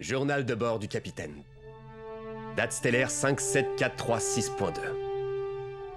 Journal 0.00 0.44
de 0.44 0.54
bord 0.54 0.78
du 0.78 0.88
capitaine. 0.88 1.32
Date 2.56 2.72
stellaire 2.72 3.08
57436.2. 3.08 4.50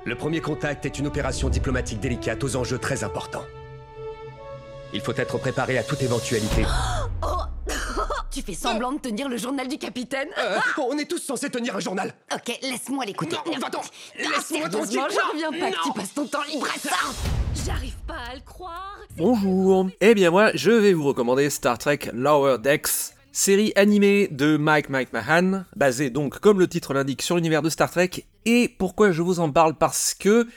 Le 0.05 0.15
premier 0.15 0.39
contact 0.41 0.85
est 0.85 0.97
une 0.99 1.07
opération 1.07 1.49
diplomatique 1.49 1.99
délicate 1.99 2.43
aux 2.43 2.55
enjeux 2.55 2.77
très 2.77 3.03
importants. 3.03 3.43
Il 4.93 5.01
faut 5.01 5.13
être 5.15 5.37
préparé 5.37 5.77
à 5.77 5.83
toute 5.83 6.01
éventualité. 6.01 6.65
Oh 7.21 7.27
Tu 8.31 8.41
fais 8.41 8.53
semblant 8.53 8.93
de 8.93 8.99
tenir 8.99 9.27
le 9.27 9.37
journal 9.37 9.67
du 9.67 9.77
capitaine? 9.77 10.29
Euh, 10.37 10.57
on 10.77 10.97
est 10.97 11.05
tous 11.09 11.17
censés 11.19 11.49
tenir 11.49 11.75
un 11.75 11.79
journal. 11.79 12.13
Ok, 12.33 12.57
laisse-moi 12.61 13.03
l'écouter. 13.05 13.35
Non, 13.45 13.57
va-t'en. 13.59 13.81
Ah, 13.81 14.21
Laisse-moi 14.35 14.69
tranquille. 14.69 14.99
j'en 15.13 15.31
reviens 15.31 15.51
pas 15.51 15.71
que 15.71 15.75
Non. 15.75 15.81
tu 15.93 15.99
passes 15.99 16.13
ton 16.13 16.25
temps 16.27 16.43
libre 16.49 16.67
à 16.73 16.79
ça 16.79 16.95
J'arrive 17.65 17.97
pas 18.07 18.15
à 18.31 18.35
le 18.35 18.41
croire 18.41 18.97
Bonjour 19.17 19.89
Eh 19.99 20.13
bien 20.15 20.31
moi, 20.31 20.51
je 20.53 20.71
vais 20.71 20.93
vous 20.93 21.03
recommander 21.05 21.49
Star 21.49 21.77
Trek 21.77 21.99
Lower 22.13 22.57
Decks, 22.59 22.87
série 23.31 23.71
animée 23.75 24.27
de 24.29 24.57
Mike 24.57 24.89
Mike 24.89 25.13
Mahan, 25.13 25.63
basée 25.75 26.09
donc, 26.09 26.39
comme 26.39 26.59
le 26.59 26.67
titre 26.67 26.93
l'indique, 26.93 27.21
sur 27.21 27.35
l'univers 27.35 27.61
de 27.61 27.69
Star 27.69 27.91
Trek. 27.91 28.25
Et 28.45 28.73
pourquoi 28.77 29.11
je 29.11 29.21
vous 29.21 29.39
en 29.39 29.51
parle? 29.51 29.75
Parce 29.75 30.13
que, 30.13 30.47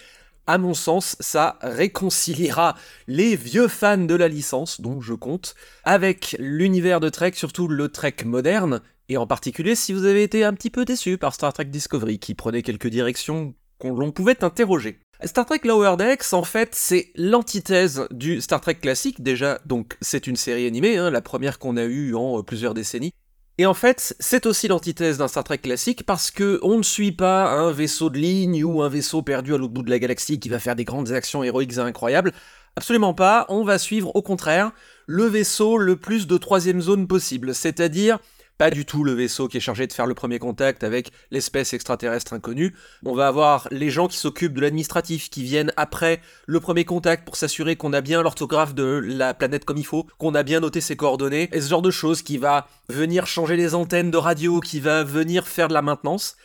à 0.46 0.58
mon 0.58 0.74
sens, 0.74 1.16
ça 1.20 1.58
réconciliera 1.60 2.76
les 3.06 3.36
vieux 3.36 3.68
fans 3.68 3.98
de 3.98 4.14
la 4.14 4.28
licence, 4.28 4.80
dont 4.80 5.00
je 5.00 5.14
compte, 5.14 5.54
avec 5.84 6.36
l'univers 6.38 7.00
de 7.00 7.08
Trek, 7.08 7.32
surtout 7.34 7.68
le 7.68 7.88
Trek 7.88 8.16
moderne, 8.24 8.80
et 9.08 9.16
en 9.16 9.26
particulier 9.26 9.74
si 9.74 9.92
vous 9.92 10.04
avez 10.04 10.22
été 10.22 10.44
un 10.44 10.54
petit 10.54 10.70
peu 10.70 10.84
déçu 10.84 11.18
par 11.18 11.34
Star 11.34 11.52
Trek 11.52 11.66
Discovery, 11.66 12.18
qui 12.18 12.34
prenait 12.34 12.62
quelques 12.62 12.88
directions 12.88 13.54
l'on 13.84 14.12
pouvait 14.12 14.44
interroger. 14.44 14.98
Star 15.24 15.46
Trek 15.46 15.60
Lower 15.64 15.96
Decks, 15.96 16.32
en 16.32 16.42
fait, 16.42 16.74
c'est 16.74 17.12
l'antithèse 17.14 18.06
du 18.10 18.40
Star 18.40 18.60
Trek 18.60 18.74
classique. 18.74 19.22
Déjà, 19.22 19.60
donc, 19.66 19.96
c'est 20.00 20.26
une 20.26 20.36
série 20.36 20.66
animée, 20.66 20.96
hein, 20.96 21.10
la 21.10 21.20
première 21.20 21.58
qu'on 21.60 21.76
a 21.76 21.84
eue 21.84 22.14
en 22.14 22.38
euh, 22.38 22.42
plusieurs 22.42 22.74
décennies. 22.74 23.12
Et 23.58 23.66
en 23.66 23.74
fait, 23.74 24.16
c'est 24.18 24.46
aussi 24.46 24.66
l'antithèse 24.66 25.18
d'un 25.18 25.28
Star 25.28 25.44
Trek 25.44 25.58
classique 25.58 26.04
parce 26.04 26.30
que 26.30 26.58
on 26.62 26.78
ne 26.78 26.82
suit 26.82 27.12
pas 27.12 27.52
un 27.52 27.70
vaisseau 27.70 28.10
de 28.10 28.18
ligne 28.18 28.64
ou 28.64 28.82
un 28.82 28.88
vaisseau 28.88 29.22
perdu 29.22 29.54
à 29.54 29.58
l'autre 29.58 29.74
bout 29.74 29.82
de 29.82 29.90
la 29.90 29.98
galaxie 29.98 30.40
qui 30.40 30.48
va 30.48 30.58
faire 30.58 30.74
des 30.74 30.84
grandes 30.84 31.12
actions 31.12 31.44
héroïques 31.44 31.74
et 31.74 31.80
incroyables. 31.80 32.32
Absolument 32.76 33.14
pas. 33.14 33.44
On 33.50 33.62
va 33.62 33.78
suivre, 33.78 34.16
au 34.16 34.22
contraire, 34.22 34.72
le 35.06 35.26
vaisseau 35.26 35.76
le 35.76 35.96
plus 35.96 36.26
de 36.26 36.38
troisième 36.38 36.80
zone 36.80 37.06
possible, 37.06 37.54
c'est-à-dire 37.54 38.18
pas 38.62 38.70
du 38.70 38.84
tout 38.84 39.02
le 39.02 39.10
vaisseau 39.10 39.48
qui 39.48 39.56
est 39.56 39.60
chargé 39.60 39.88
de 39.88 39.92
faire 39.92 40.06
le 40.06 40.14
premier 40.14 40.38
contact 40.38 40.84
avec 40.84 41.10
l'espèce 41.32 41.72
extraterrestre 41.72 42.32
inconnue. 42.32 42.76
On 43.04 43.12
va 43.12 43.26
avoir 43.26 43.66
les 43.72 43.90
gens 43.90 44.06
qui 44.06 44.16
s'occupent 44.16 44.54
de 44.54 44.60
l'administratif, 44.60 45.30
qui 45.30 45.42
viennent 45.42 45.72
après 45.76 46.20
le 46.46 46.60
premier 46.60 46.84
contact 46.84 47.24
pour 47.24 47.34
s'assurer 47.34 47.74
qu'on 47.74 47.92
a 47.92 48.00
bien 48.00 48.22
l'orthographe 48.22 48.72
de 48.72 49.02
la 49.04 49.34
planète 49.34 49.64
comme 49.64 49.78
il 49.78 49.84
faut, 49.84 50.06
qu'on 50.16 50.36
a 50.36 50.44
bien 50.44 50.60
noté 50.60 50.80
ses 50.80 50.94
coordonnées, 50.94 51.48
et 51.50 51.60
ce 51.60 51.68
genre 51.68 51.82
de 51.82 51.90
choses 51.90 52.22
qui 52.22 52.38
va 52.38 52.68
venir 52.88 53.26
changer 53.26 53.56
les 53.56 53.74
antennes 53.74 54.12
de 54.12 54.16
radio, 54.16 54.60
qui 54.60 54.78
va 54.78 55.02
venir 55.02 55.48
faire 55.48 55.66
de 55.66 55.74
la 55.74 55.82
maintenance. 55.82 56.36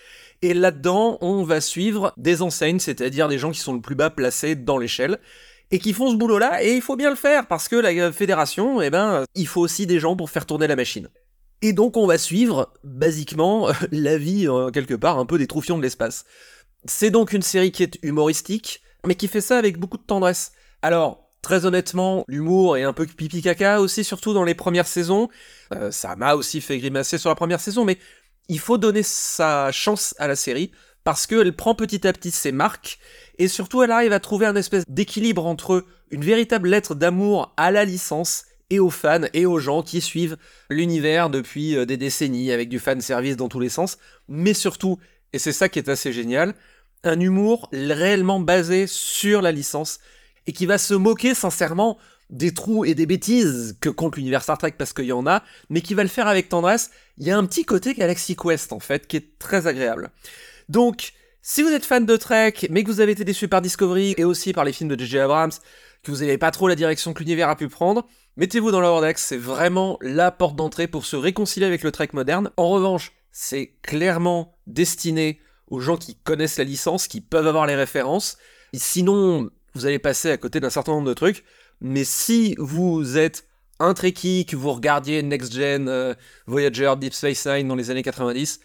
Et 0.41 0.55
là-dedans, 0.55 1.19
on 1.21 1.43
va 1.43 1.61
suivre 1.61 2.13
des 2.17 2.41
enseignes, 2.41 2.79
c'est-à-dire 2.79 3.27
des 3.27 3.37
gens 3.37 3.51
qui 3.51 3.59
sont 3.59 3.75
le 3.75 3.81
plus 3.81 3.93
bas 3.93 4.09
placés 4.09 4.55
dans 4.55 4.79
l'échelle, 4.79 5.19
et 5.69 5.77
qui 5.77 5.93
font 5.93 6.09
ce 6.09 6.15
boulot-là, 6.15 6.63
et 6.63 6.73
il 6.73 6.81
faut 6.81 6.95
bien 6.95 7.11
le 7.11 7.15
faire, 7.15 7.45
parce 7.45 7.67
que 7.67 7.75
la 7.75 8.11
fédération, 8.11 8.81
eh 8.81 8.89
ben, 8.89 9.23
il 9.35 9.45
faut 9.45 9.61
aussi 9.61 9.85
des 9.85 9.99
gens 9.99 10.15
pour 10.15 10.31
faire 10.31 10.47
tourner 10.47 10.65
la 10.65 10.75
machine. 10.75 11.09
Et 11.61 11.73
donc 11.73 11.97
on 11.97 12.05
va 12.05 12.17
suivre, 12.17 12.71
basiquement, 12.83 13.69
la 13.91 14.17
vie, 14.17 14.47
euh, 14.47 14.69
quelque 14.69 14.93
part, 14.93 15.17
un 15.17 15.25
peu 15.25 15.37
des 15.37 15.47
troufions 15.47 15.77
de 15.77 15.83
l'espace. 15.83 16.25
C'est 16.85 17.09
donc 17.09 17.33
une 17.33 17.41
série 17.41 17.71
qui 17.71 17.83
est 17.83 17.99
humoristique, 18.03 18.81
mais 19.05 19.15
qui 19.15 19.27
fait 19.27 19.41
ça 19.41 19.57
avec 19.57 19.77
beaucoup 19.77 19.97
de 19.97 20.03
tendresse. 20.03 20.51
Alors, 20.81 21.31
très 21.41 21.65
honnêtement, 21.65 22.23
l'humour 22.27 22.77
est 22.77 22.83
un 22.83 22.93
peu 22.93 23.05
pipi 23.05 23.41
caca 23.41 23.81
aussi, 23.81 24.03
surtout 24.03 24.33
dans 24.33 24.43
les 24.43 24.55
premières 24.55 24.87
saisons. 24.87 25.29
Euh, 25.73 25.91
ça 25.91 26.15
m'a 26.15 26.35
aussi 26.35 26.61
fait 26.61 26.77
grimacer 26.77 27.17
sur 27.17 27.29
la 27.29 27.35
première 27.35 27.59
saison, 27.59 27.85
mais 27.85 27.97
il 28.49 28.59
faut 28.59 28.77
donner 28.77 29.03
sa 29.03 29.71
chance 29.71 30.13
à 30.19 30.27
la 30.27 30.35
série, 30.35 30.71
parce 31.03 31.25
qu'elle 31.25 31.55
prend 31.55 31.73
petit 31.73 32.07
à 32.07 32.13
petit 32.13 32.31
ses 32.31 32.51
marques, 32.51 32.99
et 33.39 33.47
surtout 33.47 33.81
elle 33.81 33.91
arrive 33.91 34.13
à 34.13 34.19
trouver 34.19 34.45
un 34.45 34.55
espèce 34.55 34.83
d'équilibre 34.87 35.45
entre 35.45 35.85
une 36.11 36.23
véritable 36.23 36.69
lettre 36.69 36.95
d'amour 36.95 37.53
à 37.57 37.71
la 37.71 37.85
licence 37.85 38.45
et 38.69 38.79
aux 38.79 38.89
fans 38.89 39.27
et 39.33 39.45
aux 39.45 39.59
gens 39.59 39.81
qui 39.81 40.01
suivent 40.01 40.37
l'univers 40.69 41.29
depuis 41.29 41.75
euh, 41.75 41.85
des 41.85 41.97
décennies 41.97 42.51
avec 42.51 42.69
du 42.69 42.79
fan 42.79 43.01
service 43.01 43.37
dans 43.37 43.47
tous 43.47 43.59
les 43.59 43.69
sens, 43.69 43.97
mais 44.27 44.53
surtout, 44.53 44.99
et 45.33 45.39
c'est 45.39 45.53
ça 45.53 45.69
qui 45.69 45.79
est 45.79 45.89
assez 45.89 46.11
génial, 46.11 46.53
un 47.03 47.19
humour 47.19 47.69
réellement 47.71 48.39
basé 48.39 48.87
sur 48.87 49.41
la 49.41 49.51
licence 49.51 49.99
et 50.47 50.53
qui 50.53 50.65
va 50.65 50.77
se 50.77 50.93
moquer 50.93 51.33
sincèrement 51.33 51.97
des 52.29 52.53
trous 52.53 52.83
et 52.83 52.93
des 52.93 53.05
bêtises 53.05 53.77
que 53.79 53.89
compte 53.89 54.17
l'univers 54.17 54.43
Star 54.43 54.57
Trek 54.57 54.73
parce 54.77 54.93
qu'il 54.93 55.05
y 55.05 55.13
en 55.13 55.27
a, 55.27 55.43
mais 55.69 55.81
qui 55.81 55.93
va 55.93 56.03
le 56.03 56.09
faire 56.09 56.27
avec 56.27 56.49
tendresse. 56.49 56.91
Il 57.17 57.25
y 57.25 57.31
a 57.31 57.37
un 57.37 57.45
petit 57.45 57.63
côté 57.63 57.93
Galaxy 57.93 58.35
Quest 58.35 58.73
en 58.73 58.79
fait 58.79 59.07
qui 59.07 59.17
est 59.17 59.39
très 59.39 59.67
agréable. 59.67 60.09
Donc, 60.67 61.13
si 61.41 61.63
vous 61.63 61.69
êtes 61.69 61.85
fan 61.85 62.05
de 62.05 62.17
Trek, 62.17 62.53
mais 62.69 62.83
que 62.83 62.91
vous 62.91 62.99
avez 62.99 63.13
été 63.13 63.23
déçu 63.23 63.47
par 63.47 63.61
Discovery 63.61 64.15
et 64.17 64.25
aussi 64.25 64.51
par 64.51 64.65
les 64.65 64.73
films 64.73 64.89
de 64.89 64.99
J.J. 64.99 65.19
Abrams, 65.19 65.51
que 66.03 66.11
vous 66.11 66.19
n'avez 66.19 66.37
pas 66.37 66.51
trop 66.51 66.67
la 66.67 66.75
direction 66.75 67.13
que 67.13 67.19
l'univers 67.19 67.47
a 67.47 67.55
pu 67.55 67.69
prendre, 67.69 68.05
mettez-vous 68.37 68.71
dans 68.71 68.79
Lower 68.79 69.05
Decks, 69.05 69.17
c'est 69.17 69.37
vraiment 69.37 69.97
la 70.01 70.31
porte 70.31 70.55
d'entrée 70.55 70.87
pour 70.87 71.05
se 71.05 71.15
réconcilier 71.15 71.65
avec 71.65 71.83
le 71.83 71.91
Trek 71.91 72.09
moderne. 72.13 72.51
En 72.55 72.69
revanche, 72.69 73.11
c'est 73.31 73.73
clairement 73.81 74.55
destiné 74.67 75.41
aux 75.69 75.81
gens 75.81 75.97
qui 75.97 76.15
connaissent 76.15 76.57
la 76.57 76.63
licence, 76.63 77.07
qui 77.07 77.19
peuvent 77.19 77.47
avoir 77.47 77.65
les 77.65 77.75
références. 77.75 78.37
Sinon, 78.73 79.49
vous 79.73 79.85
allez 79.85 79.99
passer 79.99 80.31
à 80.31 80.37
côté 80.37 80.59
d'un 80.59 80.69
certain 80.69 80.93
nombre 80.93 81.07
de 81.07 81.13
trucs. 81.13 81.43
Mais 81.81 82.03
si 82.03 82.55
vous 82.57 83.17
êtes 83.17 83.47
un 83.79 83.93
Trekkie, 83.93 84.45
que 84.45 84.55
vous 84.55 84.71
regardiez 84.71 85.21
Next 85.21 85.53
Gen, 85.53 85.87
euh, 85.89 86.13
Voyager, 86.47 86.93
Deep 86.99 87.13
Space 87.13 87.45
Nine 87.45 87.67
dans 87.67 87.75
les 87.75 87.91
années 87.91 88.03
90, 88.03 88.59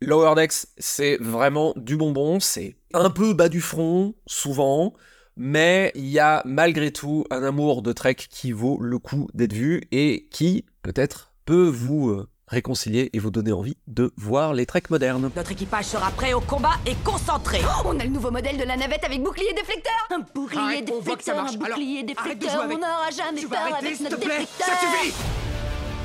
Lower 0.00 0.34
Decks, 0.34 0.66
c'est 0.78 1.16
vraiment 1.20 1.74
du 1.76 1.96
bonbon, 1.96 2.40
c'est 2.40 2.76
un 2.94 3.10
peu 3.10 3.34
bas 3.34 3.48
du 3.48 3.60
front, 3.60 4.14
souvent, 4.26 4.94
mais 5.36 5.92
il 5.94 6.06
y 6.06 6.18
a 6.18 6.42
malgré 6.44 6.92
tout 6.92 7.24
un 7.30 7.42
amour 7.42 7.82
de 7.82 7.92
Trek 7.92 8.14
qui 8.14 8.52
vaut 8.52 8.78
le 8.80 8.98
coup 8.98 9.28
d'être 9.34 9.52
vu 9.52 9.82
et 9.92 10.28
qui, 10.30 10.64
peut-être, 10.82 11.32
peut 11.44 11.68
vous 11.68 12.10
euh, 12.10 12.28
réconcilier 12.46 13.10
et 13.12 13.18
vous 13.18 13.30
donner 13.30 13.52
envie 13.52 13.76
de 13.86 14.12
voir 14.16 14.52
les 14.54 14.66
Trek 14.66 14.82
modernes. 14.90 15.30
Notre 15.34 15.52
équipage 15.52 15.86
sera 15.86 16.10
prêt 16.10 16.34
au 16.34 16.40
combat 16.40 16.74
et 16.86 16.94
concentré. 17.04 17.60
Oh, 17.64 17.82
On 17.86 17.98
a 17.98 18.04
le 18.04 18.10
nouveau 18.10 18.30
modèle 18.30 18.58
de 18.58 18.64
la 18.64 18.76
navette 18.76 19.04
avec 19.04 19.22
bouclier 19.22 19.52
déflecteur. 19.54 19.92
Un 20.10 20.20
bouclier 20.34 20.82
déflecteur, 20.82 21.38
un 21.38 21.52
bouclier 21.52 22.02
déflecteur, 22.02 22.66
on 22.70 22.74
n'aura 22.74 23.10
jamais 23.10 23.40
Tu 23.40 23.48
peur 23.48 23.58
arrêter, 23.58 23.86
avec 23.86 24.00
notre 24.00 24.18
déflecteur. 24.18 24.66
Ça 24.66 24.78
suffit. 24.78 25.14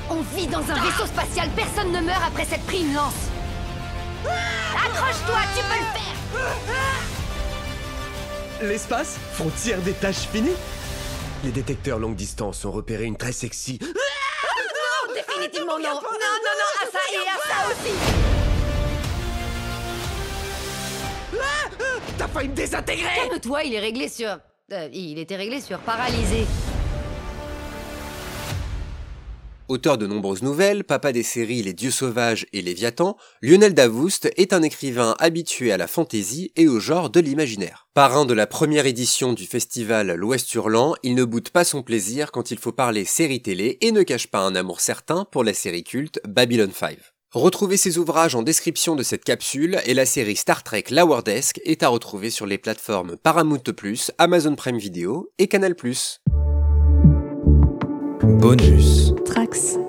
On 0.10 0.22
vit 0.38 0.48
dans 0.48 0.60
un 0.60 0.82
vaisseau 0.82 1.06
spatial, 1.06 1.50
personne 1.56 1.92
ne 1.92 2.00
meurt 2.00 2.24
après 2.26 2.46
cette 2.46 2.62
prime 2.62 2.94
lance. 2.94 3.28
Accroche-toi, 4.26 5.40
tu 5.56 5.62
peux 5.64 5.80
le 5.80 6.00
faire 6.00 7.17
L'espace 8.62 9.18
Frontière 9.34 9.80
des 9.82 9.94
tâches 9.94 10.28
finies 10.32 10.50
Les 11.44 11.52
détecteurs 11.52 12.00
longue 12.00 12.16
distance 12.16 12.66
ont 12.66 12.72
repéré 12.72 13.06
une 13.06 13.16
très 13.18 13.32
sexy. 13.32 13.78
Définitivement 15.14 15.78
non 15.78 15.84
Non, 15.84 16.02
non, 16.02 16.56
non, 16.60 16.72
à 16.82 16.92
ça 16.92 17.00
et 17.14 17.18
à 17.28 17.38
ça 17.48 17.68
aussi 17.72 17.94
T'as 22.18 22.28
failli 22.28 22.50
me 22.50 22.56
désintégrer 22.56 23.10
Calme-toi, 23.30 23.64
il 23.64 23.76
est 23.76 23.80
réglé 23.80 24.10
sur... 24.10 24.30
euh, 24.72 24.90
il 24.92 25.20
était 25.20 25.36
réglé 25.36 25.62
sur 25.62 25.78
paralysé. 25.80 26.46
Auteur 29.70 29.98
de 29.98 30.08
nombreuses 30.08 30.44
nouvelles, 30.44 30.86
papa 30.86 31.12
des 31.12 31.24
séries 31.24 31.62
Les 31.62 31.74
Dieux 31.74 31.92
Sauvages 31.92 32.46
et 32.54 32.62
Léviathan, 32.62 33.18
Lionel 33.42 33.74
Davoust 33.74 34.30
est 34.38 34.54
un 34.54 34.64
écrivain 34.64 35.14
habitué 35.20 35.74
à 35.74 35.78
la 35.78 35.88
fantaisie 35.88 36.54
et 36.56 36.70
au 36.70 36.80
genre 36.80 37.10
de 37.10 37.20
l'imaginaire. 37.20 37.90
Parrain 37.94 38.24
de 38.24 38.34
la 38.34 38.48
première 38.48 38.86
édition 38.86 39.34
du 39.34 39.46
festival 39.46 40.14
L'Ouest 40.14 40.54
Hurlant, 40.54 40.96
il 41.04 41.16
ne 41.16 41.26
boude 41.26 41.50
pas 41.50 41.66
son 41.66 41.84
plaisir 41.84 42.32
quand 42.32 42.50
il 42.50 42.60
faut 42.60 42.72
parler 42.72 43.04
série 43.04 43.42
télé 43.42 43.78
et 43.82 43.92
ne 43.92 44.04
cache 44.04 44.28
pas 44.28 44.40
un 44.40 44.56
amour 44.56 44.80
certain 44.80 45.26
pour 45.26 45.44
la 45.44 45.54
série 45.54 45.84
culte 45.84 46.22
Babylon 46.26 46.72
5. 46.74 46.98
Retrouvez 47.34 47.76
ses 47.76 47.98
ouvrages 47.98 48.36
en 48.36 48.44
description 48.44 48.96
de 48.96 49.04
cette 49.04 49.26
capsule 49.26 49.82
et 49.86 49.94
la 49.94 50.06
série 50.06 50.38
Star 50.38 50.64
Trek 50.64 50.86
Lower 50.92 51.24
Desk 51.26 51.60
est 51.66 51.84
à 51.84 51.90
retrouver 51.90 52.30
sur 52.30 52.46
les 52.46 52.58
plateformes 52.58 53.18
Paramount+, 53.18 53.62
Amazon 54.18 54.56
Prime 54.56 54.78
Video 54.78 55.30
et 55.38 55.48
Canal+. 55.50 55.76
Bonus. 58.28 59.14
Trax. 59.26 59.87